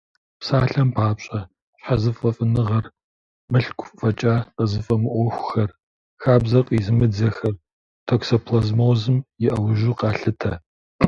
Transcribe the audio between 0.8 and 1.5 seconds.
папщӏэ,